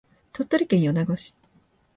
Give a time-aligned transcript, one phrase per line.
[0.33, 1.35] 鳥取県米子市